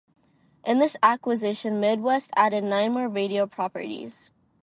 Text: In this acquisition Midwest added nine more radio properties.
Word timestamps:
In 0.65 0.79
this 0.79 0.97
acquisition 1.03 1.79
Midwest 1.79 2.31
added 2.35 2.63
nine 2.63 2.91
more 2.93 3.07
radio 3.07 3.45
properties. 3.45 4.31